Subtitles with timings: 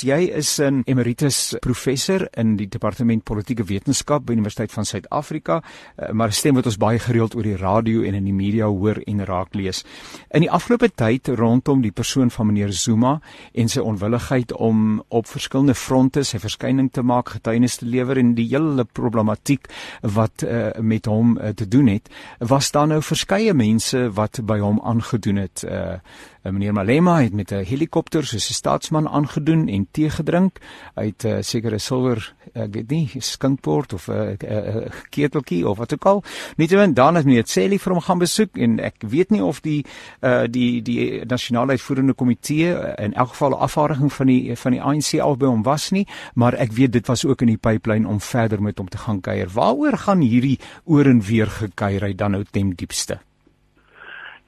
[0.00, 5.62] Jy is 'n emeritus professor in die departement politieke wetenskap by Universiteit van Suid-Afrika,
[5.96, 8.66] eh, maar 'n stem wat ons baie gereeld oor die radio en in die media
[8.66, 9.84] hoor en raak lees.
[10.30, 13.20] In die afgelope tyd rondom die persoon van meneer Zuma
[13.52, 18.34] en sy onwilligheid om op verskillende fronte sy verskyning te maak, getuienis te lewer en
[18.34, 19.68] die hele problematiek
[20.00, 24.58] wat uh, met hom uh, te doen het, was daar nou verskeie mense wat by
[24.58, 25.64] hom aangedoen het.
[25.68, 25.98] Uh,
[26.42, 30.58] meneer Malema het met 'n helikopter soos 'n staatsman aangedoen en tee gedrink.
[30.94, 35.68] Het 'n uh, sekere silwer ek weet nie skinkbord of 'n uh, uh, uh, keteltjie
[35.68, 36.22] of wat ook al.
[36.56, 39.84] Nietemin dan het meneer Celi vir hom gaan besoek en ek weet nie of die
[40.20, 44.72] uh, die die nasionale uitvoerende komitee uh, in elk geval 'n afvaardiging van die van
[44.72, 47.56] die ANC al by hom was nie, maar ek weet dit was ook in die
[47.56, 49.48] pipeline om verder met hom te gaan kuier.
[49.48, 53.20] Waaroor gaan hierdie oor en weer gekuier hy dan nou ten diepste?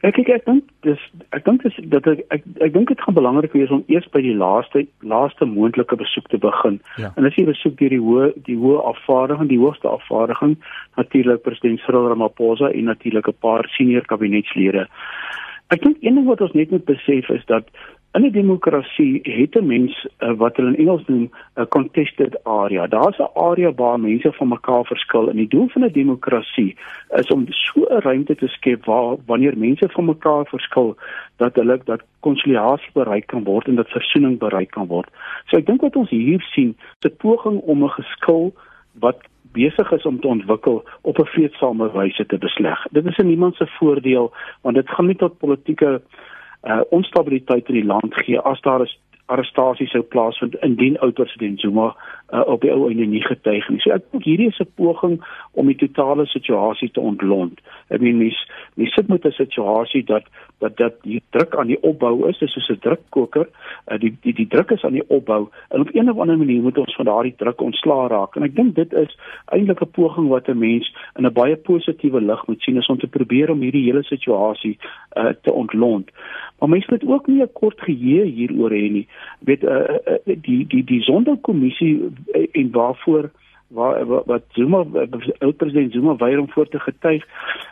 [0.05, 1.01] Ek ek, ek dink dis
[1.33, 4.21] ek dink dis dat ek ek, ek dink dit gaan belangrik wees om eers by
[4.25, 6.77] die laaste laaste moontlike besoek te begin.
[7.01, 7.15] Ja.
[7.17, 10.59] En as jy besoek deur die hoë die hoë afvaardiging, die hoogste afvaardiging,
[11.01, 14.84] natuurlik president Cyril Ramaphosa en natuurlik 'n paar senior kabinetslede.
[15.73, 17.65] Ek dink een ding wat ons net moet besef is dat
[18.15, 22.87] In 'n demokrasie het 'n mens uh, wat hulle in Engels noem 'n contested area.
[22.87, 26.77] Daar's 'n area waar mense van mekaar verskil en die doel van 'n demokrasie
[27.11, 30.97] is om so 'n ruimte te skep waar wanneer mense van mekaar verskil
[31.37, 35.11] dat hulle dat konsiliasie bereik kan word en dat versoening bereik kan word.
[35.47, 38.55] So ek dink wat ons hier sien, 'n poging om 'n geskil
[38.93, 39.19] wat
[39.53, 42.87] besig is om te ontwikkel op 'n vreedsame wyse te besleg.
[42.91, 46.03] Dit is in niemand se voordeel want dit gaan nie tot politieke
[46.65, 51.61] uh onstabiliteit in die land gee as daar is arrestasie sou plaasvind indien ou president
[51.61, 51.95] Zuma
[52.30, 53.80] uh, op die ou einde nie getuig nie.
[53.80, 55.20] So ek dink hierdie is 'n poging
[55.53, 57.61] om die totale situasie te ontlont.
[57.89, 58.39] Ek meen mens
[58.75, 60.25] mens sit met 'n situasie dat
[60.58, 63.48] dat dat die druk aan die opbou is, dis soos 'n drukkoker.
[63.89, 66.62] Uh, die die die druk is aan die opbou en op 'n of ander manier
[66.62, 68.36] moet ons van daardie druk ontslaa raak.
[68.36, 72.20] En ek dink dit is eintlik 'n poging wat 'n mens in 'n baie positiewe
[72.20, 74.78] lig moet sien om te probeer om hierdie hele situasie
[75.16, 76.10] uh, te ontlont.
[76.59, 79.09] Maar mense moet ook nie 'n kort geheue hieroor hê nie.
[79.38, 82.09] Weet uh, uh, die die die sonderkommissie uh,
[82.53, 83.31] en waarvoor
[83.75, 84.85] waar wat Zuma
[85.39, 87.25] oud president Zuma weier om voor te getuig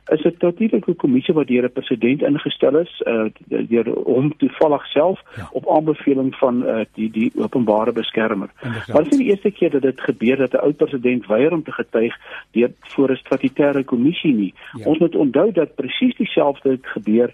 [0.07, 3.25] is dit natuurlik 'n kommissie wat deur 'n president ingestel is uh,
[3.69, 5.49] deur hom toevallig self ja.
[5.53, 8.51] op aanbeveling van uh, die die openbare beskermer.
[8.93, 11.63] Maar dit is die eerste keer dat dit gebeur dat 'n oud president weier om
[11.63, 12.17] te getuig
[12.51, 14.55] deur voor 'n statutêre kommissie nie.
[14.73, 14.84] Ja.
[14.84, 17.33] Ons moet onthou dat presies dieselfde het gebeur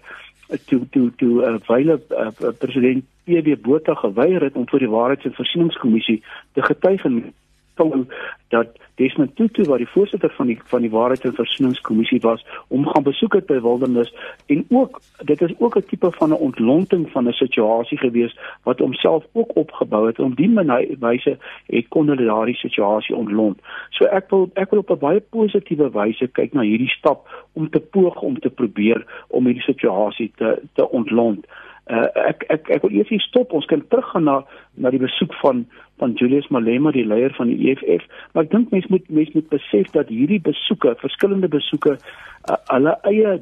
[0.65, 5.25] toe toe toe uh, wyle uh, president PW Botha geweier het om voor die Waarheids-
[5.25, 6.23] en Versieningskommissie
[6.53, 7.33] te getuig en
[7.79, 8.05] stel
[8.47, 12.87] dat Desmond Tutu wat die voorsitter van die van die Waarheids- en Versoeningskommissie was, om
[12.87, 14.13] gaan besoek het by Wildernis
[14.45, 18.79] en ook dit is ook 'n tipe van 'n ontlonting van 'n situasie gewees wat
[18.79, 20.53] homself ook opgebou het om die
[20.99, 23.59] wyse het kon hulle daardie situasie ontlont.
[23.89, 27.69] So ek wil ek wil op 'n baie positiewe wyse kyk na hierdie stap om
[27.69, 31.45] te poog om te probeer om hierdie situasie te te ontlont.
[31.89, 33.53] Uh, ek ek ek wil eers hier stop.
[33.57, 34.39] Ons kan teruggaan na
[34.77, 35.65] na die besoek van
[35.99, 39.49] van Julius Malema, die leier van die EFF, maar ek dink mense moet mense moet
[39.51, 43.39] besef dat hierdie besoeke, verskillende besoeke, uh, hulle eie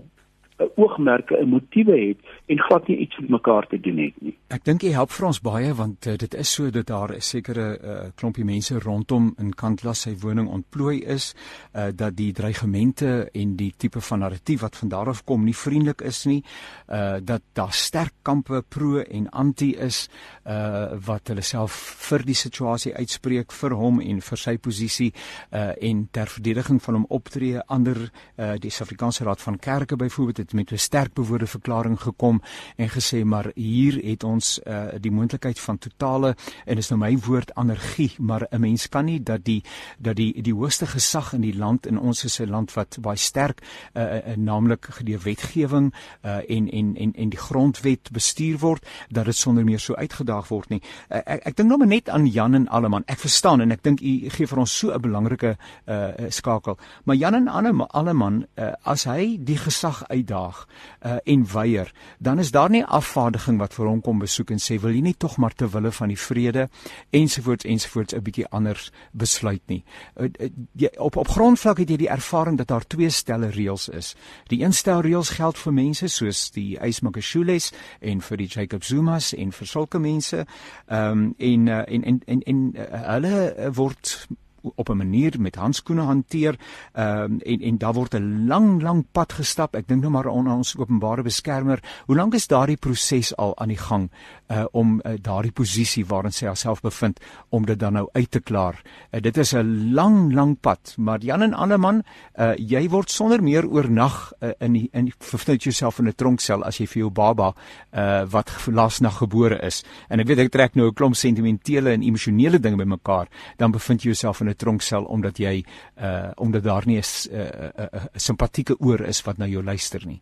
[0.75, 4.33] oogmerke en motiewe het en glad nie iets met mekaar te doen het nie.
[4.53, 7.21] Ek dink jy help vir ons baie want uh, dit is so dat daar 'n
[7.21, 11.35] sekere uh, klompie mense rondom in Kantla sy woning ontplooi is,
[11.75, 15.55] uh, dat die dreigemente en die tipe van narratief wat van daar af kom nie
[15.55, 16.43] vriendelik is nie,
[16.89, 20.09] uh, dat daar sterk kampe pro en anti is
[20.45, 21.73] uh, wat hulle self
[22.09, 25.11] vir die situasie uitspreek vir hom en vir sy posisie
[25.51, 30.46] uh, en ter verdediging van hom optree ander uh, die Suid-Afrikaanse Raad van Kerke byvoorbeeld
[30.47, 32.41] het met 'n sterk bewoorde verklaring gekom
[32.75, 36.35] en gesê maar hier het ons uh, die moontlikheid van totale
[36.65, 39.63] en is nou my woord anargie maar 'n mens kan nie dat die
[39.97, 43.17] dat die die hoogste gesag in die land in ons is 'n land wat baie
[43.17, 43.61] sterk
[43.93, 45.93] uh, uh, naamlik gedeur wetgewing
[46.25, 50.47] uh, en en en en die grondwet bestuur word dat dit sonder meer so uitgedaag
[50.47, 50.81] word nie.
[51.09, 53.03] Uh, ek ek dink nou maar net aan Jan en Alleman.
[53.05, 56.77] Ek verstaan en ek dink u gee vir ons so 'n belangrike uh, skakel.
[57.03, 57.47] Maar Jan en
[57.87, 60.67] Alleman uh, as hy die gesag uitdaag uitdaag
[61.05, 64.79] uh, en weier, dan is daar nie afvaardiging wat vir hom kom besoek en sê
[64.81, 66.67] wil jy nie tog maar ter wille van die vrede
[67.11, 69.83] ensovoorts ensovoorts 'n bietjie anders besluit nie.
[70.15, 73.89] Uh, uh, jy, op op grondvlak het jy die ervaring dat daar twee stelle reëls
[73.89, 74.15] is.
[74.47, 79.33] Die een stel reëls geld vir mense soos die Ysmakashules en vir die Jacob Zumas
[79.33, 80.45] en vir sulke mense.
[80.87, 84.27] Ehm um, en, uh, en en en en uh, hulle word
[84.61, 86.55] op 'n manier met handskoene hanteer
[86.93, 89.75] ehm um, en en daar word 'n lang lang pad gestap.
[89.75, 91.79] Ek dink nou maar aan ons openbare beskermer.
[92.05, 94.09] Hoe lank is daardie proses al aan die gang
[94.47, 97.19] uh om uh, daardie posisie waarin sy haarself bevind
[97.49, 98.81] om dit dan nou uit te klaar?
[99.11, 102.03] Uh, dit is 'n lang lang pad, maar Jan en Anneman,
[102.39, 106.63] uh jy word sonder meer oornag uh, in die, in bevind jouself in 'n tronksel
[106.63, 107.53] as jy vir jou baba
[107.93, 109.83] uh wat laasnag gebore is.
[110.09, 113.27] En ek weet ek trek nou 'n klomp sentimentele en emosionele dinge bymekaar,
[113.57, 115.63] dan bevind jy jouself in 'n tronksel omdat jy
[116.01, 120.01] uh omdat daar nie 'n uh, uh, uh, simpatieke oor is wat na jou luister
[120.05, 120.21] nie.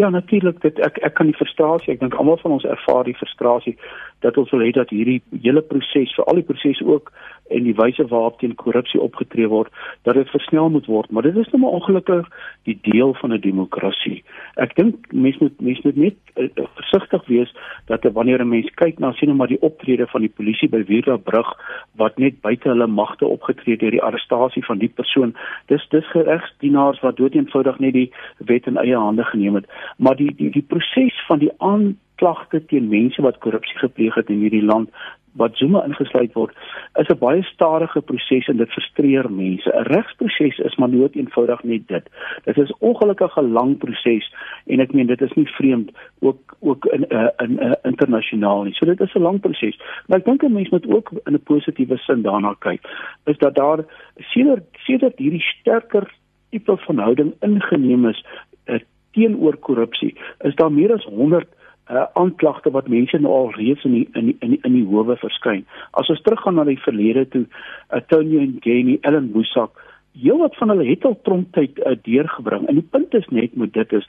[0.00, 3.16] Ja, natuurlik, dit ek ek kan die frustrasie, ek dink almal van ons ervaar die
[3.18, 3.74] frustrasie
[4.20, 7.12] dat ons wil hê dat hierdie hele proses, vir al die prosesse ook
[7.50, 9.72] en die wyse waarop teen korrupsie opgetree word,
[10.06, 12.28] dat dit versnel moet word, maar dit is nou maar ongelukkig
[12.68, 14.22] die deel van 'n demokrasie.
[14.56, 17.54] Ek dink mense moet mense moet net uh, versigtig wees
[17.86, 20.84] dat wanneer 'n mens kyk na sien nou maar die optrede van die polisie by
[20.84, 21.50] Wierdabrug
[21.96, 25.34] wat net buite hulle magte opgetree het deur die arrestasie van die persoon,
[25.66, 29.66] dis dis geregsdienaars wat doeteenvoudig net die wet in eie hande geneem het,
[29.98, 34.28] maar die die die proses van die aan klagte teen mense wat korrupsie gepleeg het
[34.28, 34.92] in hierdie land
[35.38, 36.56] wat Zuma ingesluit word,
[36.98, 39.70] is 'n baie stadige proses en dit frustreer mense.
[39.70, 42.04] 'n Regsproses is maar nooit eenvoudig net dit.
[42.44, 44.34] Dit is ongelukkig 'n lang proses
[44.66, 45.90] en ek meen dit is nie vreemd
[46.20, 48.74] ook ook in uh, in uh, internasionaal nie.
[48.74, 49.80] So dit is 'n lang proses.
[50.06, 52.80] Maar ek dink 'n mens moet ook in 'n positiewe sin daarna kyk.
[53.24, 53.84] Is dat daar
[54.16, 56.10] sedert sedert hierdie sterker
[56.50, 58.26] tipe van houding ingeneem is
[58.66, 58.78] uh,
[59.10, 61.46] teenoor korrupsie, is daar meer as 100
[61.90, 64.86] uh, aanklagte wat mense nou al reeds in die, in die, in die, in die
[64.86, 65.64] howe verskyn.
[65.90, 67.46] As ons teruggaan na die verlede toe,
[67.90, 69.78] uh, Tony en Jenny, Ellen Boesak,
[70.18, 72.66] heelwat van hulle het al tromptyd uh, deurgebring.
[72.68, 74.08] En die punt is net met dit is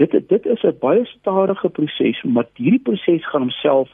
[0.00, 3.90] dit dit is 'n baie stadige proses, maar hierdie proses gaan homself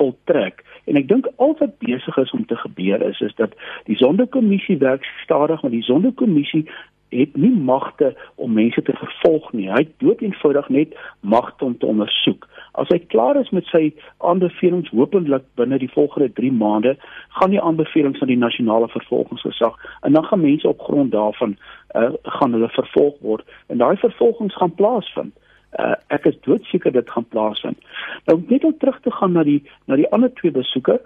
[0.00, 0.64] voltrek.
[0.84, 3.52] En ek dink al wat besig is om te gebeur is is dat
[3.84, 6.64] die sondekommissie werk stadig, maar die sondekommissie
[7.10, 9.68] het nie magte om mense te vervolg nie.
[9.70, 12.46] Hy het doeteenvoudig net magte om te ondersoek.
[12.80, 13.90] As hy klaar is met sy
[14.24, 16.94] aanbevelings hopelik binne die volgende 3 maande,
[17.36, 21.56] gaan die aanbevelings aan die nasionale vervolgingsgesag en dan gaan mense op grond daarvan
[21.94, 25.34] uh, gaan hulle vervolg word en daai vervolgings gaan plaasvind.
[25.78, 27.78] Uh, ek is doodseker dit gaan plaasvind.
[28.26, 30.96] Nou net om terug te gaan na die na die ander twee besoeke,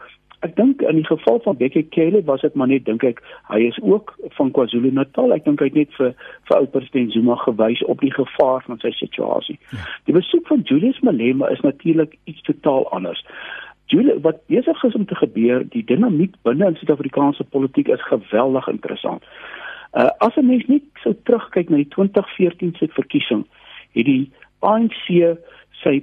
[0.45, 3.63] Ek dink in die geval van Bekkie Cele was dit maar net dink ek hy
[3.65, 5.33] is ook van KwaZulu-Natal.
[5.33, 6.13] Ek dink hy het net vir
[6.51, 9.57] vir ou president Zuma gewys op die gevaar van sy situasie.
[9.73, 9.87] Ja.
[10.11, 13.25] Die besoek van Julius Malema is natuurlik iets totaal anders.
[13.93, 18.69] Julius wat besig is om te gebeur, die dinamiek binne in Suid-Afrikaanse politiek is geweldig
[18.69, 19.25] interessant.
[19.97, 23.47] Uh as 'n mens net so terugkyk na die 2014 se verkiesing,
[23.97, 25.09] het die ANC
[25.85, 26.03] sy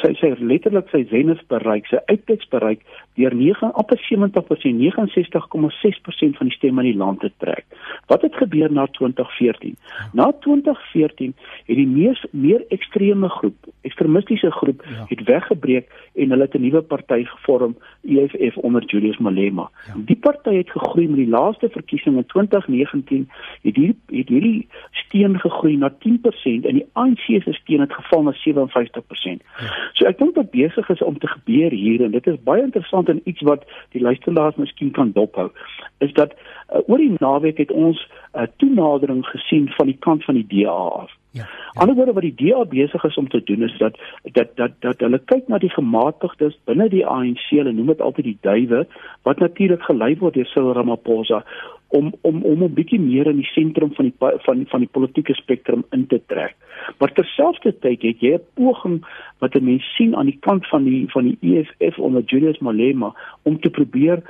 [0.00, 2.80] sy sy letterlik sy zenith bereik, sy uitkyks bereik
[3.18, 7.64] deur 9 op 70% 69,6% van die stemme in die land te trek.
[8.06, 9.76] Wat het gebeur na 2014?
[10.12, 11.34] Na 2014
[11.66, 15.04] het die mees meer ekstreme groep, ekstremistiese groep ja.
[15.08, 19.70] het weggebreek en hulle het 'n nuwe party gevorm, EFF onder Julius Malema.
[19.86, 19.94] Ja.
[19.96, 23.28] Die party het gegroei met die laaste verkiesing in 2019
[23.62, 28.22] het hierdie het hierdie steun gegroei na 10% en die ANC se steun het geval
[28.22, 29.42] na 57%.
[29.98, 33.08] So ek dink wat besig is om te gebeur hier en dit is baie interessant
[33.08, 33.64] en iets wat
[33.96, 35.48] die luisteraars miskien kan dophou
[36.04, 37.98] is dat uh, oor die naweek het ons
[38.34, 41.17] 'n uh, toenadering gesien van die kant van die DA af.
[41.38, 41.46] Ja.
[41.46, 41.80] ja.
[41.80, 43.98] Anderswoorde wat die DA besig is om te doen is dat
[44.36, 48.30] dat dat dat hulle kyk na die gematigdes binne die ANC, hulle noem dit altyd
[48.30, 48.86] die duwe
[49.28, 51.44] wat natuurlik gelei word deur Cyril Ramaphosa
[51.88, 55.34] om om om 'n bietjie meer in die sentrum van die van van die politieke
[55.34, 56.56] spektrum in te trek.
[56.98, 59.04] Maar terselfdertyd het jy 'n poging
[59.38, 63.14] wat 'n mens sien aan die kant van die van die EFF onder Julius Malema
[63.42, 64.22] om te probeer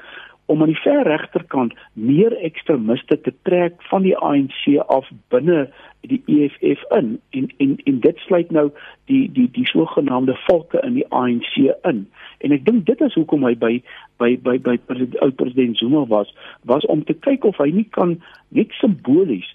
[0.49, 5.67] om aan die ver regterkant meer ekstremiste te trek van die ANC af binne
[6.09, 8.71] die EFF in en en en dit sluit nou
[9.13, 11.53] die die die sogenaamde volke in die ANC
[11.91, 12.07] in.
[12.39, 13.75] En ek dink dit is hoekom hy by
[14.23, 14.79] by by by
[15.21, 16.33] ou president Zuma was
[16.73, 18.17] was om te kyk of hy nie kan
[18.49, 19.53] net simbolies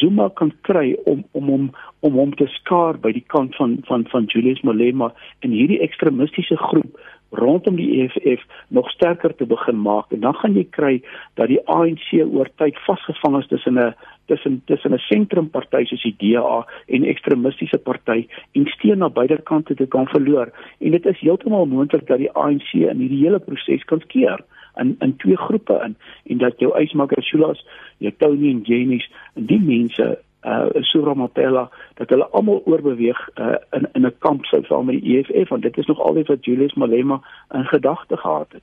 [0.00, 1.70] Zuma kan kry om om hom
[2.00, 6.56] om hom te skaar by die kant van van van Julius Malema en hierdie ekstremistiese
[6.56, 7.00] groep
[7.32, 10.12] rondom die EFF nog sterker te begin maak.
[10.12, 10.92] En dan gaan jy kry
[11.40, 13.94] dat die ANC oor tyd vasgevang is tussen 'n
[14.26, 19.74] tussen tussen 'n sentrumparty soos die DA en ekstremistiese party en steun na beide kante
[19.74, 20.52] te kan verloor.
[20.80, 24.40] En dit is heeltemal moontlik dat die ANC in hierdie hele proses kan skeer
[24.76, 25.96] in in twee groepe in.
[26.24, 27.66] En dat jou Ysmaker Shulas,
[27.98, 33.54] jou Tony en Jenny's en die mense uh Sura Mapela dat hulle almal oorbeweeg uh,
[33.70, 36.44] in in 'n kamp sou saam met die EFF want dit is nog altyd wat
[36.44, 37.20] Julius Malema
[37.50, 38.62] in gedagte gehad het.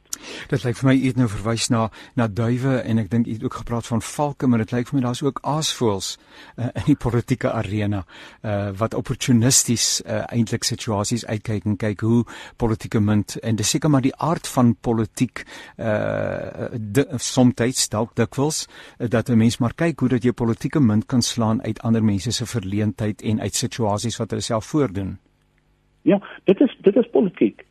[0.50, 3.44] Dit lyk vir my iets nou verwys na na duwe en ek dink jy het
[3.44, 6.18] ook gepraat van valke maar dit lyk vir my daar's ook aasvoëls
[6.58, 8.04] uh, in die politieke arena
[8.44, 12.24] uh wat opportunisties uh, eintlik situasies uitkyk en kyk hoe
[12.58, 15.46] politieke munt en dis seker maar die aard van politiek
[15.78, 16.68] uh
[17.18, 18.68] soms dalk dikwels
[18.98, 22.34] dat 'n mens maar kyk hoe dat jy politieke munt kan slaan uit ander mense
[22.36, 25.18] se verleentheid en uit situasies wat hulle self voordoen.
[26.08, 27.66] Ja, dit is dit is politiek.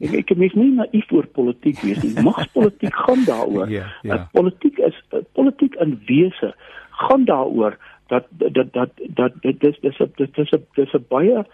[0.00, 2.14] Ek ek mens nie naïef oor politiek wees nie.
[2.24, 3.72] Magspolitiek gaan daaroor.
[3.72, 4.22] Ja, ja.
[4.32, 6.54] Politiek is uh, politiek in wese
[7.02, 7.76] gaan daaroor
[8.12, 11.44] dat dat dat dat dit dis dis dis dis dis 'n baie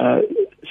[0.00, 0.20] uh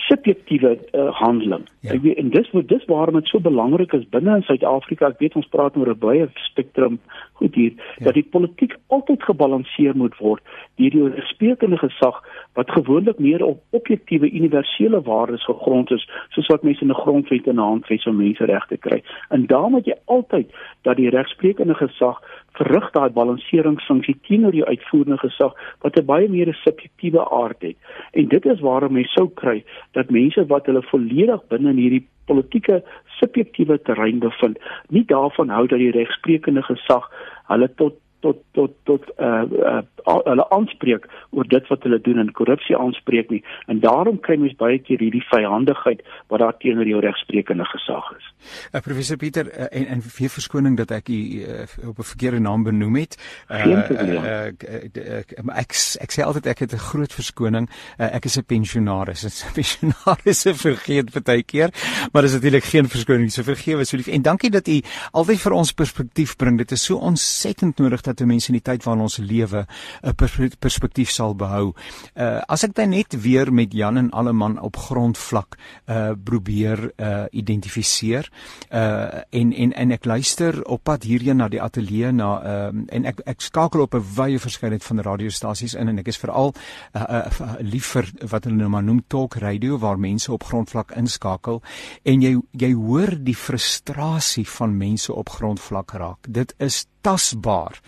[0.05, 1.63] subjektiewe uh, handeling.
[1.79, 1.93] Ja.
[1.93, 5.07] Ek weet en dis wat dis waarom dit so belangrik is binne in Suid-Afrika.
[5.07, 6.99] Ek weet ons praat oor 'n baie spektrum
[7.39, 8.05] goed hier ja.
[8.05, 10.43] dat die politiek altyd gebalanseer moet word
[10.75, 12.21] deur die resprekende gesag
[12.55, 17.47] wat gewoonlik meer op objektiewe universele waardes gegrond is, soos wat mense in 'n grondwet
[17.47, 19.03] en 'n handves van menseregte kry.
[19.29, 25.17] En daarom moet jy altyd dat die regsprekende gesag verrig daai balanseringsfunksie teenoor die uitvoerende
[25.17, 27.77] gesag wat 'n baie meer subjektiewe aard het.
[28.11, 32.07] En dit is waarom jy sou kry dat mense wat hulle volledig binne in hierdie
[32.25, 32.81] politieke
[33.19, 37.07] subjektiewe terrein bevind, nie daarvan hou dat die regsprekende gesag
[37.51, 42.27] hulle tot tot tot tot uh, uh hulle aanspreek oor dit wat hulle doen en
[42.37, 43.39] korrupsie aanspreek nie
[43.73, 46.03] en daarom kry mens baie keer hierdie vyhandigheid
[46.33, 48.27] wat daar teenoor jou regsprekende gesag is.
[48.73, 52.39] Uh, professor Pieter uh, en en vir verskoning dat ek u uh, op 'n verkeerde
[52.39, 53.17] naam benoem het.
[53.49, 54.45] Uh, uh, uh,
[54.93, 55.73] uh, ek
[56.05, 57.69] ek sê altyd ek het 'n groot verskoning.
[57.97, 59.25] Uh, ek is 'n pensionaris.
[59.25, 61.69] 'n Pensionaris se vergeet baie keer,
[62.11, 63.31] maar dis natuurlik geen verskoning.
[63.31, 66.57] So vergewe asseblief en dankie dat u altyd vir ons perspektief bring.
[66.57, 69.65] Dit is so ontsettend nodig dat dat mense in die tyd waarin ons lewe
[70.03, 70.15] 'n
[70.59, 71.73] perspektief sal behou.
[72.15, 75.57] Uh as ek dan net weer met Jan en Alleman op grondvlak
[75.87, 78.29] uh probeer uh identifiseer
[78.71, 83.05] uh en en en ek luister op pad hierheen na die ateljee na uh en
[83.05, 86.53] ek ek skakel op 'n wye verskeidenheid van radiostasies in en ek is veral
[86.95, 90.91] uh, uh lief vir wat hulle nou maar noem talk radio waar mense op grondvlak
[90.95, 91.61] inskakel
[92.03, 96.27] en jy jy hoor die frustrasie van mense op grondvlak raak.
[96.29, 97.81] Dit is tasbaar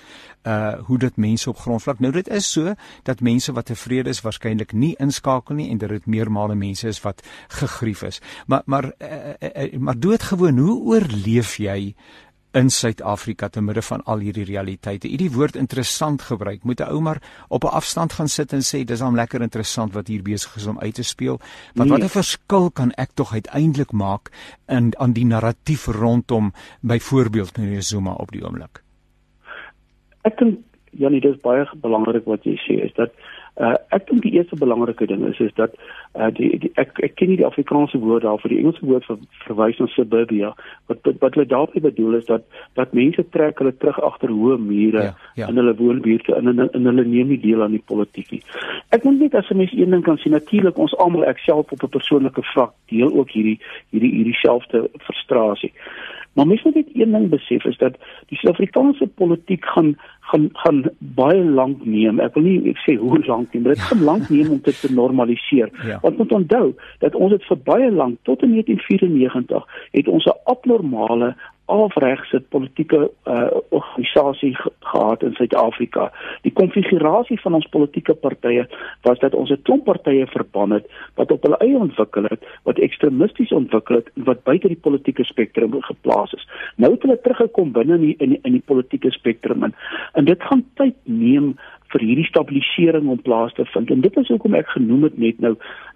[0.47, 4.21] uh hoe dit mense op grondvlak nou dit is so dat mense wat tevrede is
[4.23, 7.25] waarskynlik nie inskakel nie en dat dit meermale mense is wat
[7.59, 11.95] gegrief is maar maar uh, uh, uh, maar doodgewoon hoe oorleef jy
[12.57, 15.09] in Suid-Afrika te midde van al hierdie realiteite.
[15.11, 16.63] Hierdie woord interessant gebruik.
[16.63, 19.93] Moet 'n ou maar op 'n afstand gaan sit en sê dis hom lekker interessant
[19.93, 21.39] wat hier besig is om uit te speel.
[21.73, 21.99] Want nee.
[21.99, 24.31] wat 'n verskil kan ek tog uiteindelik maak
[24.67, 28.86] in aan die narratief rondom byvoorbeeld meneer Zuma op die oomblik
[30.27, 30.63] ek dink
[30.97, 33.11] Janie dis baie belangrik wat jy sê is dat
[33.61, 35.73] uh, ek dink die eerste belangrike ding is is dat
[36.15, 39.19] uh, die, die ek ek ken nie die Afrikaanse woord daarvoor die Engelse woord vir
[39.45, 40.51] verwys na suburbia
[40.89, 42.45] wat wat, wat hulle daarmee bedoel is dat
[42.79, 45.49] dat mense trek hulle terug agter hoë mure ja, ja.
[45.51, 48.43] in hulle woonbuurte in in, in hulle neem nie deel aan die politiek nie.
[48.95, 51.71] Ek dink net as 'n mens een ding kan sien natuurlik ons almal ek self
[51.71, 53.59] op 'n persoonlike vlak deel ook hierdie
[53.91, 55.73] hierdie hierdie selfde frustrasie.
[56.37, 57.95] Maar mens moet net een ding besef is dat
[58.29, 59.95] die Suid-Afrikaanse politiek gaan
[60.31, 62.19] gaan gaan baie lank neem.
[62.19, 64.79] Ek wil nie ek sê hoe lank nie, maar dit gaan lank neem om dit
[64.81, 65.71] te normaliseer.
[65.87, 65.99] Ja.
[66.01, 66.65] Want moet onthou
[67.03, 71.35] dat ons dit vir baie lank tot in 1994 het ons 'n abnormale
[71.67, 76.11] afregse politieke uh, organisasie ge gehad in Suid-Afrika.
[76.41, 78.63] Die konfigurasie van ons politieke partye
[79.03, 82.79] was dat ons 'n klomp partye verbân het wat op hulle eie ontwikkel het, wat
[82.79, 86.47] ekstremisties ontwikkel het en wat buite die politieke spektrum geplaas is.
[86.75, 89.75] Nou het hulle teruggekom binne in die, in die, in die politieke spektrum en,
[90.17, 91.53] en dit gaan tyd neem
[91.93, 93.91] vir hierdie stabilisering om plaas te vind.
[93.93, 95.53] En dit is hoekom ek genoem het net nou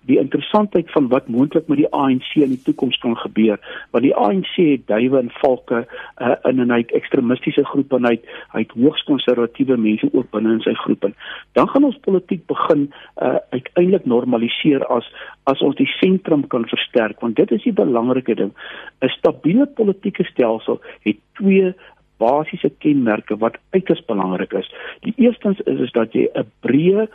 [0.09, 3.59] die interessantheid van wat moontlik met die ANC in die toekoms kan gebeur.
[3.93, 8.25] Want die ANC het duiwe en valke uh, in 'n uit ekstremistiese groepe en uit
[8.51, 11.15] uit hoogs konservatiewe mense ook binne in sy groep en
[11.53, 15.05] dan gaan ons politiek begin uh, uiteindelik normaliseer as
[15.43, 18.53] as ons die sentrum kan versterk want dit is die belangrike ding.
[19.01, 21.75] 'n Stabiele politieke stelsel het twee
[22.21, 24.69] basiese kenmerke wat uiters belangrik is.
[25.05, 27.07] Die eerstens is is dat jy 'n breë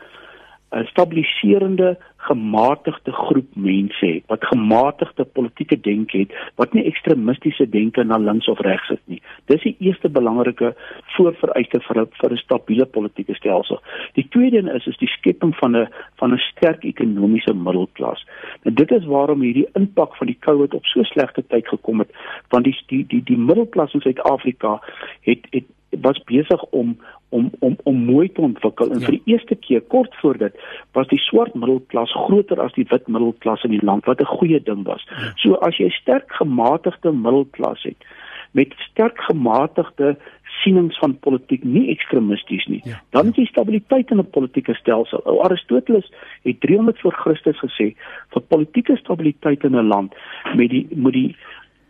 [0.74, 8.04] 'n stabiliserende gematigde groep mense het wat gematigde politieke denke het wat nie ekstremistiese denke
[8.04, 9.20] na links of regs is nie.
[9.44, 10.74] Dis die eerste belangrike
[11.16, 13.80] voorvereiste vir 'n vir 'n stabiele politieke stelsel.
[14.14, 18.26] Die tweede een is is die skepping van 'n van 'n sterk ekonomiese middelklas.
[18.62, 22.10] En dit is waarom hierdie impak van die COVID op so slegte tyd gekom het
[22.48, 24.80] want die die die die middelklas in Suid-Afrika
[25.20, 29.06] het het was besig om om om om mooi te ontwikkel en ja.
[29.06, 30.54] vir die eerste keer kort voor dit
[30.92, 34.62] was die swart middelklas groter as die wit middelklas in die land wat 'n goeie
[34.62, 35.06] ding was.
[35.10, 35.32] Ja.
[35.36, 38.06] So as jy sterk gematigde middelklas het
[38.52, 40.16] met sterk gematigde
[40.62, 42.80] sienings van politiek nie ekstremisties nie.
[42.84, 45.20] Ja, dan is die stabiliteit in 'n politieke stelsel.
[45.24, 47.94] Ou Aristoteles het 300 voor Christus gesê
[48.32, 50.14] vir politieke stabiliteit in 'n land
[50.54, 51.36] met die moet die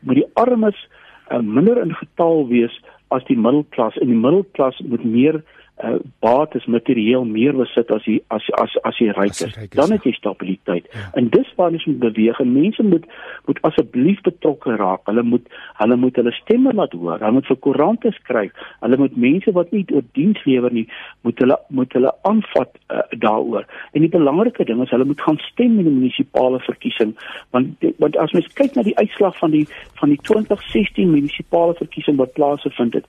[0.01, 0.89] moet die armes
[1.31, 3.97] uh, minder in getal wees as die middelklas.
[3.99, 5.43] En die middelklas moet meer
[5.85, 10.07] uh, bates materieel meer besit as jy as as as jy ryk is, dan het
[10.09, 10.89] jy stabiliteit.
[10.93, 11.09] Ja.
[11.21, 12.41] En dis waar ons moet beweeg.
[12.41, 13.05] En mense moet
[13.47, 15.05] moet asseblief betrokke raak.
[15.11, 15.47] Hulle moet
[15.81, 17.21] hulle moet hulle stemme laat hoor.
[17.21, 18.65] Hulle moet vir koerante skryf.
[18.81, 20.87] Hulle moet mense wat nie oor diens lewer nie,
[21.27, 23.69] moet hulle moet hulle aanvat uh, daaroor.
[23.93, 27.15] En die belangrike ding is hulle moet gaan stem in die munisipale verkiesing
[27.55, 29.65] want want as mens kyk na die uitslag van die
[30.01, 33.07] van die 2016 munisipale verkiesing wat plaasgevind het,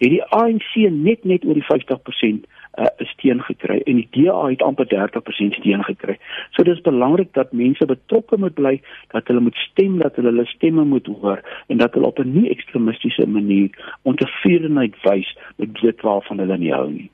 [0.00, 2.48] het die ANC net net oor die 50 50%
[2.78, 6.16] uh, steun gekry en die DA het amper 30% steun gekry.
[6.56, 8.76] So dis belangrik dat mense betrokke moet bly,
[9.14, 12.32] dat hulle moet stem, dat hulle hulle stemme moet hoor en dat hulle op 'n
[12.32, 13.70] nie ekstremistiese manier
[14.02, 17.10] ontevredenheid wys met dit waarvan hulle nie hou nie.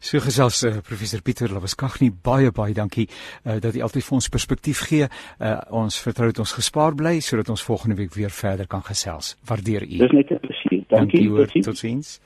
[0.00, 4.28] So gesels uh, professor Pieter Lawaskagni baie baie dankie uh, dat hy altyd vir ons
[4.28, 5.08] perspektief gee.
[5.40, 9.36] Uh, ons vertrou dat ons gespaar bly sodat ons volgende week weer verder kan gesels.
[9.44, 9.98] Waardeer u.
[9.98, 10.47] Dis net 'n.
[10.88, 11.28] Dankie.
[11.28, 12.18] Dankie tot sins.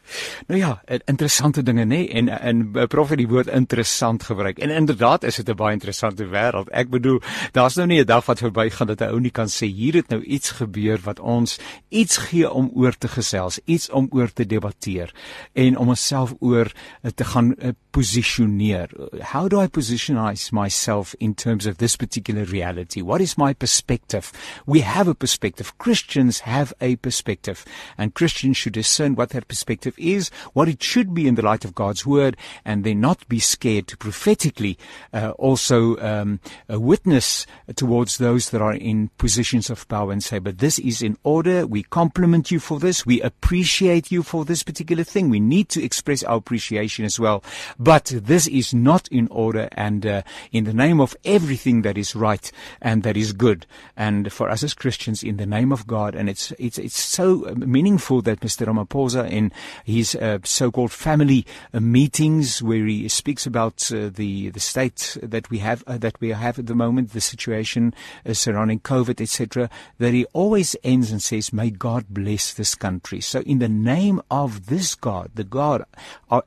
[0.47, 2.09] Nou ja, interessante dinge nê nee?
[2.09, 4.59] en en prof het die woord interessant gebruik.
[4.59, 6.71] En inderdaad is dit 'n baie interessante wêreld.
[6.71, 7.21] Ek bedoel,
[7.52, 10.09] daar's nou nie 'n dag wat verbygaan dat 'n ou nie kan sê hier het
[10.09, 14.47] nou iets gebeur wat ons iets gee om oor te gesels, iets om oor te
[14.47, 15.14] debatteer
[15.52, 16.73] en om onsself oor
[17.14, 17.54] te gaan
[17.90, 18.88] positioneer.
[19.21, 23.02] How do I positionize myself in terms of this particular reality?
[23.02, 24.33] What is my perspective?
[24.66, 25.73] We have a perspective.
[25.78, 27.64] Christians have a perspective
[27.97, 28.14] and
[28.54, 32.06] Should discern what that perspective is, what it should be in the light of God's
[32.06, 34.78] word and then not be scared to prophetically
[35.12, 40.59] uh, also um, witness towards those that are in positions of power and say, but
[40.59, 41.66] this is in order.
[41.66, 43.06] We compliment you for this.
[43.06, 45.30] We appreciate you for this particular thing.
[45.30, 47.42] We need to express our appreciation as well.
[47.78, 52.14] But this is not in order and uh, in the name of everything that is
[52.14, 53.66] right and that is good.
[53.97, 57.54] And for us as Christians, in the name of God, and it's, it's, it's so
[57.56, 58.66] meaningful that Mr.
[58.66, 59.50] Ramaphosa in
[59.84, 65.48] his uh, so-called family uh, meetings where he speaks about uh, the, the state that
[65.50, 67.94] we have, uh, that we have at the moment, the situation
[68.26, 73.20] uh, surrounding COVID, etc., that he always ends and says, may God bless this country.
[73.20, 75.85] So in the name of this God, the God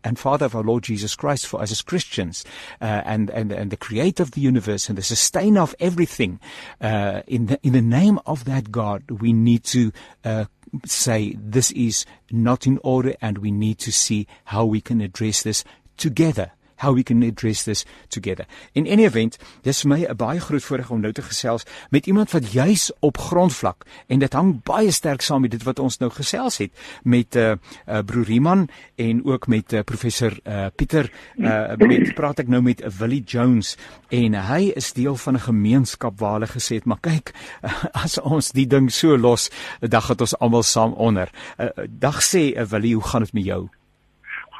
[0.03, 2.45] and Father of our Lord Jesus Christ for us as Christians,
[2.81, 6.39] uh, and, and, and the creator of the universe and the sustainer of everything,
[6.81, 9.91] uh, in, the, in the name of that God, we need to
[10.23, 10.45] uh,
[10.85, 15.43] say this is not in order and we need to see how we can address
[15.43, 15.63] this
[15.97, 18.45] together how we can address this together.
[18.73, 22.07] In any event, dis vir my 'n baie groot voorreg om nou te gesels met
[22.07, 25.97] iemand wat juis op grondvlak en dit hang baie sterk saam met dit wat ons
[25.99, 26.71] nou gesels het
[27.03, 27.55] met uh,
[27.87, 32.61] uh broer Iman en ook met uh, professor uh Pieter uh met praat ek nou
[32.61, 33.77] met Willie Jones
[34.09, 37.33] en hy is deel van 'n gemeenskap waar hulle gesê het maar kyk
[38.03, 41.29] as ons die ding so los dan gaan ons almal saam onder.
[41.57, 43.69] Uh, dag sê uh, Willie, hoe gaan dit met jou?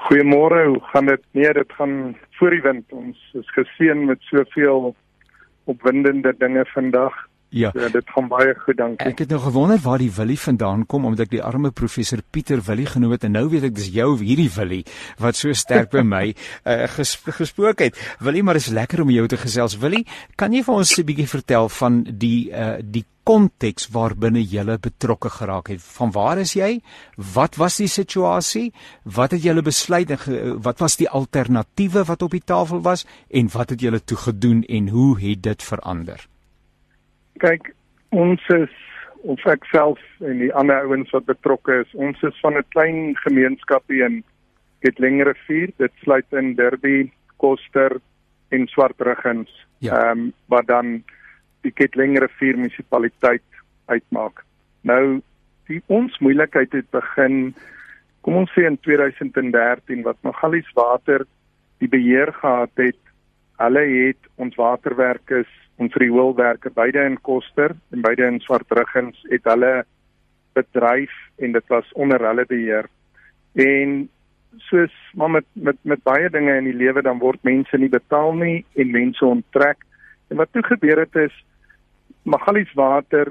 [0.06, 1.22] Goeiemôre, hoe gaan dit?
[1.32, 1.94] Nee, dit gaan
[2.38, 2.92] voor die wind.
[2.94, 4.92] Ons is geseën met soveel
[5.66, 7.16] opwindende dinge vandag.
[7.56, 7.70] Ja.
[7.74, 9.08] ja, dit gaan baie goed, dankie.
[9.08, 12.60] Ek het nou gewonder waar die Willie vandaan kom omdat ek die arme professor Pieter
[12.68, 14.82] Willie genoem het en nou weet ek dis jou hierdie Willie
[15.24, 17.98] wat so sterk by my uh, ges, gesprook het.
[18.20, 19.78] Willie, maar is lekker om jou te gesels.
[19.80, 20.04] Willie,
[20.36, 25.30] kan jy vir ons 'n bietjie vertel van die uh, die konteks waarbinne jy betrokke
[25.30, 25.82] geraak het.
[25.98, 26.82] Van waar is jy?
[27.18, 28.72] Wat was die situasie?
[29.04, 33.50] Wat het julle besluit en wat was die alternatiewe wat op die tafel was en
[33.54, 36.28] wat het julle toe gedoen en hoe het dit verander?
[37.42, 37.74] Kyk,
[38.10, 38.72] ons is
[39.26, 43.16] of ek self en die ander ouens wat betrokke is, ons is van 'n klein
[43.26, 44.24] gemeenskapie in
[44.86, 45.72] Ketlingerrivier.
[45.78, 47.98] Dit sluit in Derby, Koster
[48.50, 49.50] en Swartruggens.
[49.80, 49.92] Ja.
[49.92, 50.12] Ehm ja.
[50.12, 51.04] um, wat dan
[51.66, 53.46] die Ketlingerrivier munisipaliteit
[53.92, 54.44] uitmaak.
[54.86, 55.22] Nou
[55.70, 57.56] die ons moeilikheid het begin
[58.26, 61.26] kom ons sê in 2013 wat Magalies Water
[61.84, 62.98] die beheer gehad het.
[63.62, 65.44] Hulle het ons waterwerke,
[65.82, 69.86] ons rioolwerke beide in Koster en beide in Swartruggens het hulle
[70.56, 72.90] bedryf en dit was onder hulle beheer.
[73.54, 74.06] En
[74.70, 78.34] soos maar met met met baie dinge in die lewe dan word mense nie betaal
[78.40, 79.84] nie en mense onttrek.
[80.32, 81.36] En wat toe gebeur het is
[82.26, 83.30] Magalies Water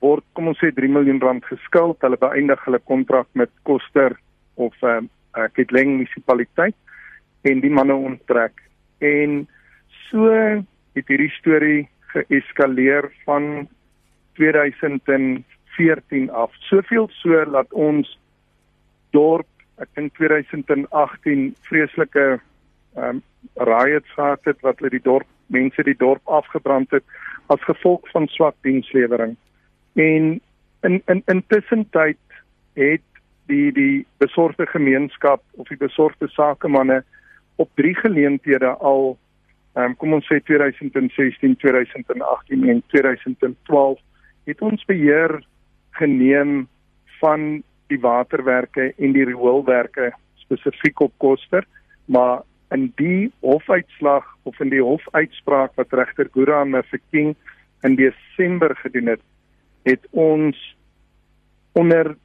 [0.00, 2.00] word kom ons sê 3 miljoen rand geskuld.
[2.00, 4.16] Hulle beëindig hulle kontrak met Koster
[4.56, 6.76] of ehm uh, Ketleng munisipaliteit
[7.46, 8.56] en die manne onttrek.
[8.98, 9.44] En
[10.08, 10.32] so
[10.96, 11.82] het hierdie storie
[12.14, 13.68] geeskaleer van
[14.40, 16.56] 2014 af.
[16.66, 18.08] Soveel so dat ons
[19.14, 22.26] dorp, ek dink 2018 vreeslike
[22.96, 23.22] ehm um,
[23.56, 27.04] riots gehad het wat hulle die dorp mense die dorp afgebrand het
[27.52, 29.36] as gevolg van swak dienslewering.
[29.98, 30.40] En
[30.86, 32.18] in in intussen tyd
[32.78, 33.06] het
[33.46, 37.02] die die besorgde gemeenskap of die besorgde sakemanne
[37.56, 39.18] op drie geleenthede al
[39.74, 43.98] um, kom ons sê 2016, 2018 en 2012
[44.48, 45.40] het ons beheer
[45.98, 46.68] geneem
[47.20, 50.12] van die waterwerke en die rioolwerke
[50.44, 51.66] spesifiek op Koster,
[52.06, 57.34] maar in die hofuitslag of in die hofuitspraak wat regter Gura Mafeking
[57.82, 59.22] in Desember gedoen het,
[59.82, 60.58] het ons
[61.72, 62.16] onder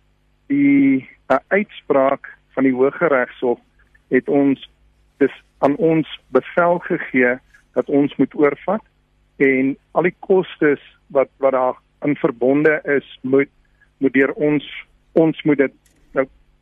[0.47, 3.60] die uh, uitspraak van die Hooggeregshof
[4.13, 4.62] het ons
[5.17, 5.34] dis
[5.65, 7.38] aan ons bevel gegee
[7.73, 8.84] dat ons moet oorvat
[9.41, 13.49] en al die kostes wat wat daar in verbonde is moet
[13.97, 14.65] moet deur ons
[15.13, 15.73] ons moet dit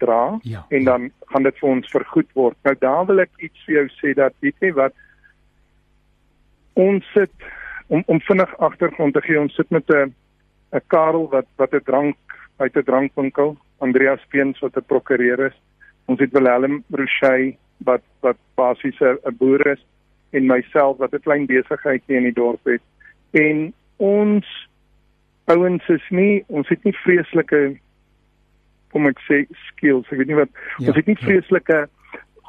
[0.04, 1.32] dra ja, en dan ja.
[1.34, 2.58] gaan dit vir ons vergoed word.
[2.68, 4.96] Nou daar wil ek iets vir jou sê dat weet jy wat
[6.80, 7.48] ons sit
[7.88, 10.14] om om vinnig agtergrond te gee ons sit met 'n
[10.74, 12.18] 'n Karel wat wat 'n drank
[12.58, 15.58] uit 'n drankwinkel, Andreas Peens wat 'n prokureur is.
[16.06, 19.86] Ons het Willem Rochey wat wat basies 'n boer is
[20.32, 22.82] en myself wat 'n klein besigheidjie in die dorp het.
[23.32, 24.46] En ons
[25.46, 27.80] ouens is nie ons het nie vreeslike
[28.94, 31.26] kom ek sê skills, ek weet nie wat ja, ons het nie ja.
[31.26, 31.84] vreeslike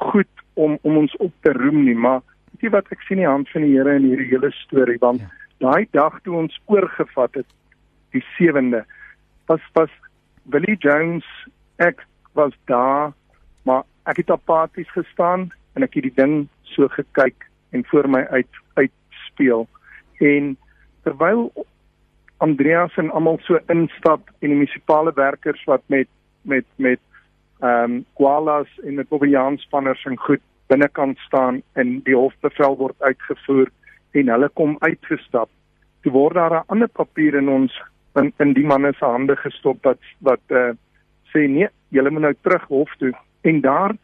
[0.05, 2.21] goed om om ons op te roem nie, maar
[2.55, 5.23] weet jy wat ek sien die hand van die Here in hierdie hele storie want
[5.23, 5.31] ja.
[5.63, 7.49] daai dag toe ons oorgevat het
[8.15, 8.83] die 7de
[9.49, 9.91] was was
[10.53, 11.27] Willie Jones
[11.83, 12.05] ek
[12.37, 13.13] was daar
[13.67, 16.35] maar ek het apaties gestaan en ek het die ding
[16.75, 19.67] so gekyk en voor my uit uitspeel
[20.23, 20.55] en
[21.03, 21.49] terwyl
[22.43, 26.07] Andreas en almal so instap en die munisipale werkers wat met
[26.45, 27.01] met met
[27.63, 33.69] ehm um, koalas en met bobbejaanspaners en goed binnekant staan en die hofbevel word uitgevoer
[34.11, 35.49] en hulle kom uitgestap.
[36.01, 37.73] Toe word daar 'n ander papier in ons
[38.15, 40.71] in in die manne se hande gestop wat wat uh,
[41.33, 43.95] sê nee, julle moet nou terug hof toe en daar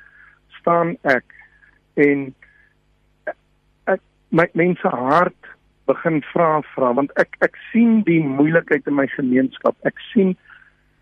[0.60, 1.26] staan ek
[1.94, 2.34] en
[3.86, 5.52] ek my mense hart
[5.90, 9.76] begin vra vra want ek ek sien die moeilikheid in my gemeenskap.
[9.84, 10.38] Ek sien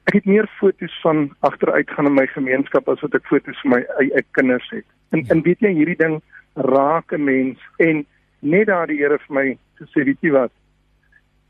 [0.08, 3.82] ek het meer foto's van agteruitgaan in my gemeenskap as wat ek foto's van my
[4.00, 4.86] eie kinders het.
[5.12, 6.22] En en weet jy hierdie ding
[6.56, 8.06] raak 'n mens en
[8.40, 10.52] net daar die Here vir my gesê weet jy wat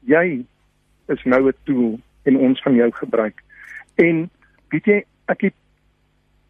[0.05, 0.45] jy
[1.07, 3.43] is nou 'n tool en ons van jou gebruik.
[3.95, 4.29] En
[4.69, 5.55] weet jy ek het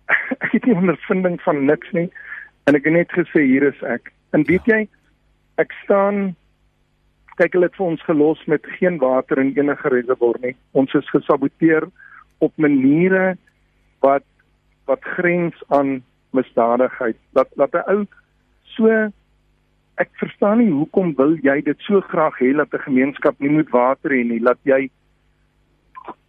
[0.45, 2.09] ek het nie ondervinding van niks nie
[2.65, 4.12] en ek het net gesê hier is ek.
[4.31, 4.88] En weet jy
[5.57, 6.35] ek staan
[7.39, 10.56] kyk hulle het vir ons gelos met geen water in enige reservoir nie.
[10.78, 11.88] Ons is gesaboteer
[12.43, 13.38] op maniere
[14.04, 14.25] wat
[14.89, 15.99] wat grens aan
[16.36, 17.17] misdadigheid.
[17.38, 18.06] Dat dat 'n ou
[18.75, 19.12] so
[19.99, 23.69] ek verstaan nie hoekom wil jy dit so graag hê dat 'n gemeenskap nie moet
[23.69, 24.89] water hê nie, dat jy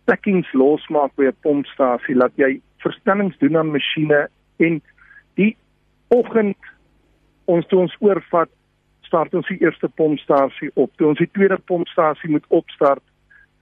[0.04, 4.82] packings losmaak by 'n pompstasie, dat jy verstellings doen aan masjiene en
[5.34, 5.56] die
[6.08, 6.56] oggend
[7.44, 8.50] ons toe ons oorvat
[9.10, 10.92] start ons die eerste pompstasie op.
[10.96, 13.02] Toe ons die tweede pompstasie moet opstart,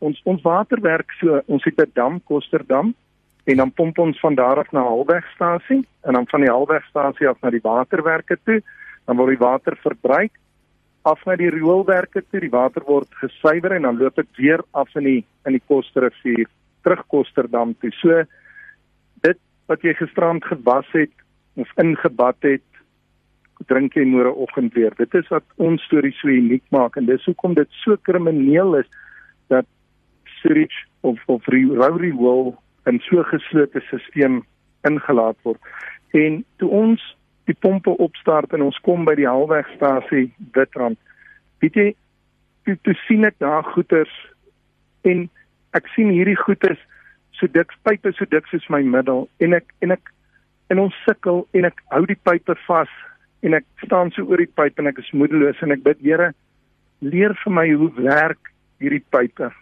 [0.04, 2.92] ons ons waterwerk so, ons het 'n dam, Kosterdam,
[3.48, 7.40] en dan pomp ons van daar af na Halwegstasie en dan van die Halwegstasie af
[7.40, 8.60] na die waterwerke toe.
[9.06, 10.32] Dan word die water verbruik
[11.02, 12.40] af na die rioolwerke toe.
[12.40, 16.44] Die water word gesuiwer en dan loop dit weer af in die in die Kosterrivier
[16.84, 17.92] terug Kosterdam toe.
[18.02, 18.22] So
[19.24, 21.12] dit wat jy gisterand gewas het
[21.56, 22.68] of ingebad het
[23.66, 24.94] drink jy môreoggend weer.
[24.96, 28.88] Dit is wat ons storie so uniek maak en dis hoekom dit so krimineel is
[29.52, 29.66] dat
[30.40, 32.54] sewage of of rowry wool
[32.86, 34.42] in so geslote stelsel
[34.86, 35.60] ingelaat word.
[36.14, 37.02] En toe ons
[37.50, 40.98] die pompe opstart en ons kom by die halwegstasie Witrand,
[41.64, 41.88] weet jy,
[42.64, 44.12] toe, toe sien ek daar goeters
[45.08, 45.26] en
[45.76, 46.80] ek sien hierdie goeters
[47.38, 50.12] so dik pype so dik soos my middel en ek en ek
[50.72, 52.92] en ons sukkel en ek hou die pype vas
[53.42, 56.32] en ek staan so oor die pyp en ek is moedeloos en ek bid Here
[57.00, 59.52] leer vir my hoe werk hierdie pype.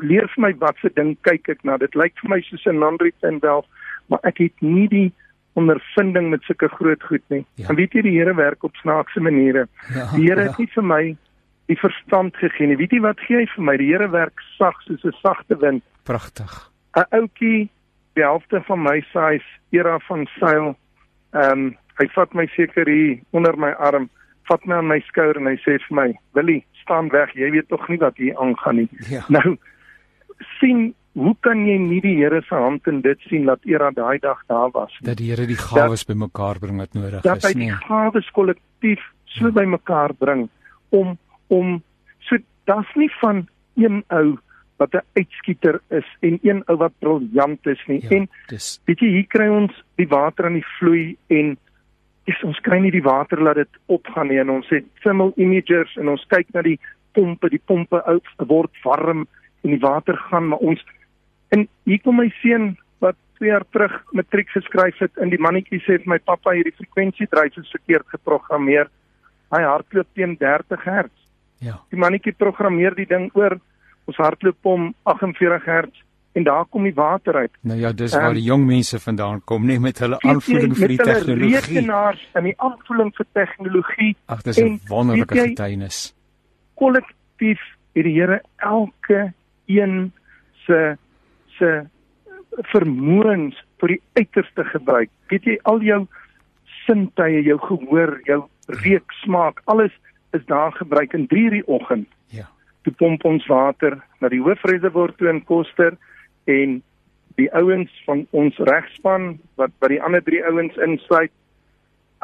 [0.00, 1.76] Leer vir my wat se ding kyk ek na.
[1.76, 3.68] Dit lyk vir my soos 'n non-return valve
[4.08, 5.12] maar ek het nie die
[5.56, 7.44] ondervinding met sulke groot goed nie.
[7.54, 7.68] Ja.
[7.68, 9.66] en weet jy die Here werk op snaakse maniere.
[9.94, 10.50] Ja, die Here ja.
[10.50, 11.02] het nie vir my
[11.66, 12.76] die verstand gegee nie.
[12.78, 13.76] Weet jy wat gee hy vir my?
[13.80, 15.82] Die Here werk sag soos 'n sagte wind.
[16.04, 16.70] Pragtig.
[16.96, 17.68] 'n ouetjie
[18.14, 20.76] die helfte van my size era van seil.
[21.32, 24.10] Ehm um, hy vat my seker hier onder my arm,
[24.48, 27.34] vat my aan my skouer en hy sê vir my, "Willie, staan weg.
[27.34, 29.24] Jy weet tog nie wat hier aangaan nie." Ja.
[29.28, 29.56] Nou
[30.60, 34.18] sien Hoe kan jy nie die Here se hand in dit sien dat era daai
[34.20, 35.06] dag daar was nie?
[35.08, 37.70] Dat die Here die gawes bymekaar bring wat nodig dat is, nie.
[37.70, 39.54] Dat hy die gawes kollektief so ja.
[39.56, 40.48] bymekaar bring
[40.92, 41.16] om
[41.48, 41.78] om
[42.28, 42.36] so
[42.68, 43.46] das nie van
[43.80, 44.36] een ou
[44.76, 48.02] wat 'n uitskieter is en een ou wat briljant is nie.
[48.02, 51.56] Ja, en dis weet jy hier kry ons die water aan die vloei en
[52.26, 55.94] dis ons kry nie die water laat dit opgaan nie en ons het thermal imagers
[56.00, 56.78] en ons kyk na die
[57.16, 59.26] pompe, die pompe uit word warm
[59.64, 60.82] en die water gaan maar ons
[61.54, 65.80] en hier kom my seun wat 2 jaar terug matriek geskryf het in die mannetjie
[65.84, 68.90] sê vir my pappa hierdie frekwensiedryf is verkeerd geprogrammeer.
[69.54, 71.12] Hy hardloop teen 30 Hz.
[71.62, 71.78] Ja.
[71.92, 73.58] Die mannetjie programmeer die ding oor
[74.10, 76.05] ons hardloop om 48 Hz
[76.36, 77.52] en daar kom die water uit.
[77.60, 80.92] Nou ja, dis um, waar die jong mense vandaan kom, net met hulle aanvoeling vir
[80.92, 81.48] die tegnologie.
[81.48, 84.10] Die rekenaars en die aanvoeling vir tegnologie.
[84.28, 86.00] Ag, dis 'n wonderlike getuienis.
[86.74, 87.62] Kollektief
[87.96, 89.32] het die Here elke
[89.66, 90.12] een
[90.66, 90.96] se
[91.56, 91.86] se
[92.72, 95.10] vermoëns vir die uiterste gebruik.
[95.32, 96.06] Weet jy al jou
[96.84, 99.92] sintuie, jou gehoor, jou reuk, smaak, alles
[100.36, 102.08] is daar gebruik in 3:00 die oggend.
[102.28, 102.48] Ja.
[102.82, 105.96] Toe pomp ons water na die hoofreservoir toe in Koster
[106.46, 106.78] en
[107.36, 111.32] die ouens van ons regspan wat by die ander 3 ouens insluit,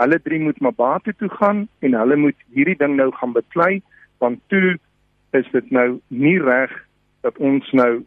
[0.00, 3.82] hulle drie moet maar bate toe gaan en hulle moet hierdie ding nou gaan beklei
[4.22, 4.78] want toe
[5.36, 6.72] is dit nou nie reg
[7.26, 8.02] dat ons nou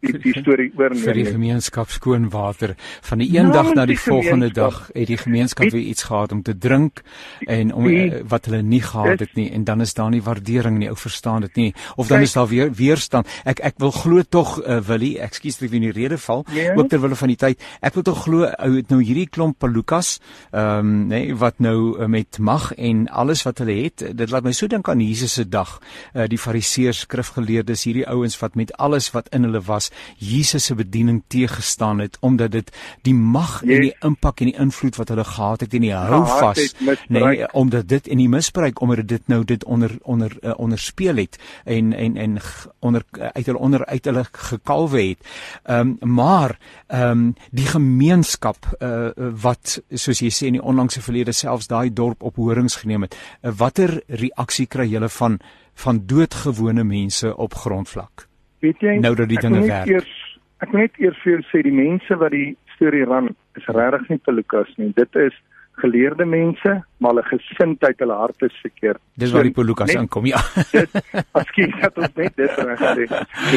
[0.00, 2.74] die, die storie oorneem vir die gemeenskap skoon water
[3.06, 6.32] van die een dag na die, die volgende dag het die gemeenskap weer iets gehad
[6.32, 7.02] om te drink
[7.46, 9.48] en om die, eh, wat hulle nie gehad het nie.
[9.52, 10.88] En dan is daar nie waardering nie.
[10.88, 11.68] Ou verstaan dit nie.
[11.96, 13.28] Of dan is daar weer weerstand.
[13.44, 16.70] Ek ek wil glo tog uh, Willie ekskuus dat ek in die rede val nee.
[16.76, 17.66] ook ter wille van die tyd.
[17.80, 20.18] Ek wil tog glo ou het nou hierdie klomp palukas
[20.52, 24.30] ehm um, nê nee, wat nou uh, met mag en alles wat hulle het dit
[24.30, 25.78] laat my so dink aan Jesus se dag.
[26.14, 30.74] Uh, die fariseërs skrifgeleerdes hierdie ouens wat met alles wat in hulle was Jesus se
[30.74, 32.72] bediening teëgestaan het omdat dit
[33.02, 33.76] die mag yes.
[33.76, 36.74] en die impak en die invloed wat hulle gehad het en die hou vas
[37.08, 41.38] nee omdat dit en die misbruik omdat dit nou dit onder onder uh, onderspeel het
[41.64, 42.38] en en en
[42.78, 45.18] onder uit hulle onder uit hulle gekalwe het.
[45.62, 51.02] Ehm um, maar ehm um, die gemeenskap uh, wat soos jy sê in die onlangse
[51.02, 53.16] verlede selfs daai dorp op horings geneem het.
[53.42, 55.38] Uh, watter reaksie kry julle van
[55.74, 58.27] van doodgewone mense op grondvlak?
[58.60, 59.88] Weet jy nou dat die dinge werk.
[59.88, 64.08] Eers, ek moet net eers vir sê die mense wat die storie ran is regtig
[64.08, 64.92] nie te Lukas nie.
[64.96, 65.34] Dit is
[65.78, 69.00] geleerde mense, maar hulle gesindheid, hulle hart is verkeerd.
[69.22, 70.40] Dis waar die Polukas aankom, ja.
[71.38, 73.06] Askies het ons net dit reg gesê.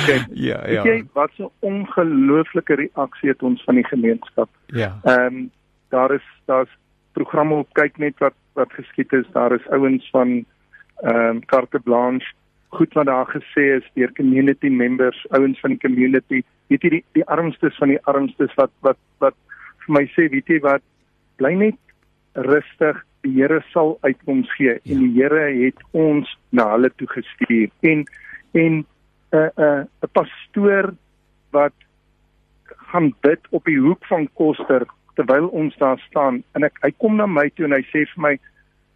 [0.01, 0.19] Okay.
[0.29, 0.83] Ja, ja.
[0.83, 4.49] Weet jy wat so 'n ongelooflike reaksie het ons van die gemeenskap?
[4.67, 4.93] Ja.
[5.03, 5.49] Ehm um,
[5.89, 6.71] daar is daar's
[7.17, 9.25] programme op kyk net wat wat geskied is.
[9.33, 10.45] Daar is ouens van
[11.01, 12.33] ehm um, Carte Blanche
[12.71, 17.03] goed wat daar gesê is deur community members, ouens van die community, weet jy die
[17.19, 19.35] die armstes van die armstes wat wat wat
[19.85, 20.83] vir my sê, weet jy wat,
[21.41, 21.79] bly net
[22.47, 24.79] rustig, die Here sal uitkoms gee ja.
[24.85, 27.69] en die Here het ons na hulle toe gestuur.
[27.81, 28.05] En
[28.51, 28.85] en 'n
[29.31, 30.93] uh, 'n uh, 'n pastoor
[31.51, 31.75] wat
[32.91, 37.15] gaan bid op die hoek van Koster terwyl ons daar staan en ek hy kom
[37.15, 38.33] na my toe en hy sê vir my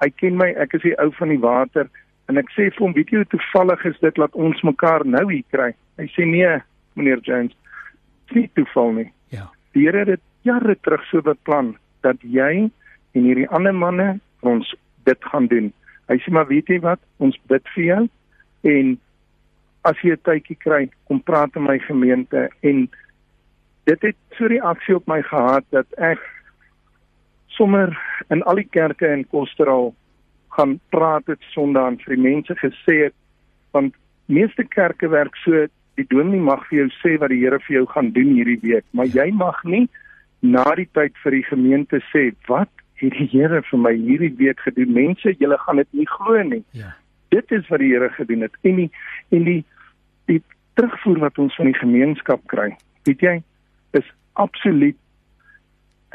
[0.03, 1.89] hy ken my, ek is die ou van die water
[2.29, 5.25] En ek sê vir hom, weet jy hoe toevallig is dit dat ons mekaar nou
[5.29, 5.71] hier kry?
[6.01, 6.51] Hy sê nee,
[6.97, 7.53] meneer Jones.
[8.31, 9.09] Dit nie toeval nie.
[9.33, 9.49] Ja.
[9.77, 12.67] Die Here het dit jare terug so beplan dat jy
[13.15, 14.07] en hierdie ander manne
[14.45, 14.73] ons
[15.05, 15.71] dit gaan doen.
[16.09, 17.01] Hy sê maar weet jy wat?
[17.21, 18.03] Ons bid vir jou
[18.75, 18.95] en
[19.85, 22.87] as jy 'n tydjie kry, kom praat in my gemeente en
[23.85, 26.19] dit het so reaksie op my gehad dat ek
[27.47, 27.93] sommer
[28.29, 29.93] in al die kerke in Kosteral
[30.57, 33.17] gaan praat het Sondag vir die mense gesê het
[33.75, 33.95] want
[34.31, 35.67] meeste kerke werk so
[35.99, 38.85] die dominee mag vir jou sê wat die Here vir jou gaan doen hierdie week
[38.91, 39.85] maar jy mag nie
[40.41, 44.61] na die tyd vir die gemeente sê wat het die Here vir my hierdie week
[44.63, 44.93] gedoen?
[44.95, 46.63] Mense julle gaan dit nie glo nie.
[46.71, 46.93] Ja.
[47.33, 48.55] Dit is wat die Here gedoen het.
[48.63, 48.91] En die
[49.35, 49.61] en die
[50.29, 50.41] die
[50.79, 52.71] terugvoer wat ons van die gemeenskap kry
[53.05, 53.35] weet jy
[53.95, 54.97] is absoluut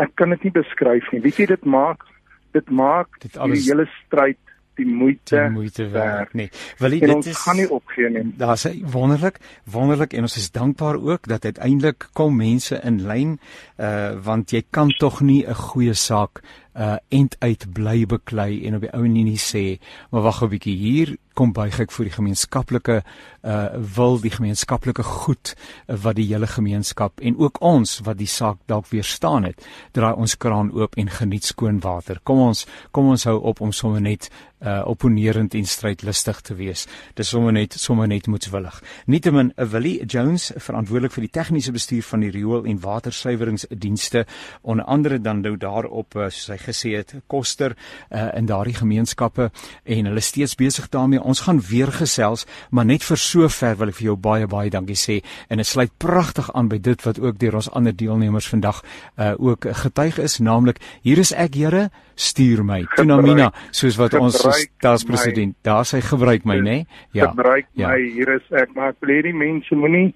[0.02, 1.20] ek kan dit nie beskryf nie.
[1.20, 2.06] Weet jy dit maak
[2.52, 4.38] dit maak dit alles, die hele stryd
[4.80, 6.34] die moeite die moeite werd.
[6.34, 6.50] nee.
[6.78, 8.24] Wil jy dit is gaan nie opgee nie.
[8.40, 13.38] Daar's wonderlik wonderlik en ons is dankbaar ook dat uiteindelik kom mense in lyn
[13.76, 16.42] uh want jy kan tog nie 'n goeie saak
[16.74, 19.80] uh end uit bly beklei en op die ou nie sê
[20.10, 22.96] maar wag 'n bietjie hier kom buig ek vir die gemeenskaplike
[23.42, 28.28] uh wil die gemeenskaplike goed uh, wat die hele gemeenskap en ook ons wat die
[28.28, 29.64] saak dalk weer staan het
[29.96, 32.20] draai ons kraan oop en geniet skoon water.
[32.24, 34.30] Kom ons kom ons hou op om sommer net
[34.60, 36.86] uh opponerend en strydlustig te wees.
[37.16, 38.82] Dis sommer net sommer net moetswillig.
[39.06, 44.26] Nietemin 'n Willie Jones verantwoordelik vir die tegniese bestuur van die riool en watersuiweringsdienste
[44.62, 47.76] onder andere dan nou daarop uh, hy gesê het koster
[48.10, 49.50] uh in daardie gemeenskappe
[49.84, 53.98] en hulle steeds besig daarmee ons gaan weer gesels, maar net vir sover wil ek
[54.00, 57.38] vir jou baie baie dankie sê en dit sluit pragtig aan by dit wat ook
[57.38, 58.82] deur ons ander deelnemers vandag
[59.18, 62.80] uh ook getuig is, naamlik hier is ek Here, stuur my.
[62.96, 66.76] Tunamina, soos wat ons staatspresident, daar sê gebruik my, nê?
[67.16, 67.30] Ja.
[67.30, 67.90] Gebruik ja.
[67.90, 70.10] my, hier is ek, maar ek wil die mense moenie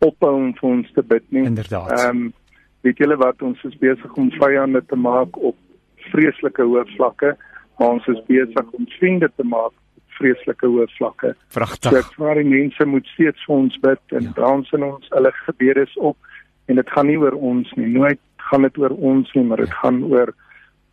[0.00, 1.46] ophou om vir ons te bid nie.
[1.50, 1.96] Inderdaad.
[1.98, 2.28] Ehm um,
[2.86, 5.56] weet julle wat ons is besig om vyande te maak op
[6.10, 7.34] vreeslike hoë vlakke,
[7.78, 9.74] maar ons is besig om vriende te maak
[10.18, 11.34] vreeslike hoë vlakke.
[11.54, 11.90] Pragtig.
[11.90, 14.34] So ek vra die mense moet steeds vir ons bid en ja.
[14.38, 16.16] dans in ons hulle gebede is op
[16.68, 17.88] en dit gaan nie oor ons nie.
[17.94, 19.80] Nooit gaan dit oor ons nie, maar dit ja.
[19.82, 20.34] gaan oor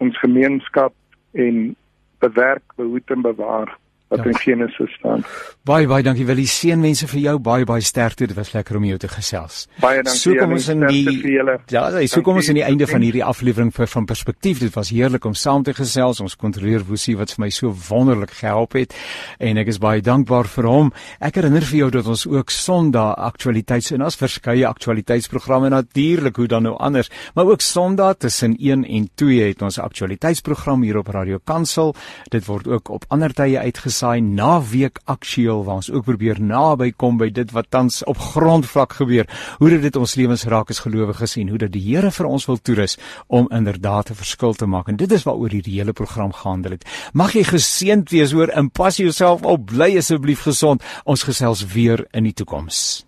[0.04, 0.94] ons gemeenskap
[1.38, 1.76] en
[2.24, 3.74] bewerk, behoed en bewaar
[4.08, 4.26] wat ja.
[4.26, 5.24] in Genesis staan.
[5.68, 6.48] Baie baie dankie Willie.
[6.48, 7.34] Seën mense vir jou.
[7.44, 8.28] Baie baie sterkte.
[8.30, 9.66] Dit was lekker om jou te gesels.
[9.84, 10.22] Baie dankie.
[10.22, 11.36] So kom ons in die
[11.74, 14.62] Ja, so kom ons in die einde van hierdie aflewering vir van perspektief.
[14.64, 16.22] Dit was heerlik om saam te gesels.
[16.24, 18.96] Ons kontroleer Woesie wat vir my so wonderlik gehelp het
[19.44, 20.94] en ek is baie dankbaar vir hom.
[21.20, 26.48] Ek herinner vir jou dat ons ook Sondag aktualiteits en ons verskeie aktualiteitsprogramme natuurlik hoe
[26.48, 31.12] dan nou anders, maar ook Sondag tussen 1 en 2 het ons aktualiteitsprogram hier op
[31.12, 31.94] Radio Kansel.
[32.32, 36.92] Dit word ook op ander tye uitgesaai saai naweek aktueel waar ons ook probeer naby
[36.92, 39.26] kom by dit wat tans op grondvlak gebeur.
[39.58, 42.62] Hoe dit ons lewens raak as gelowiges en hoe dat die Here vir ons wil
[42.62, 44.88] toerus om inderdaad 'n verskil te maak.
[44.88, 46.86] En dit is waaroor hierdie hele program gehandel het.
[47.14, 49.66] Mag jy geseënd wees hoor en pas jouself op.
[49.66, 50.84] Bly asseblief gesond.
[51.04, 53.07] Ons gesels weer in die toekoms.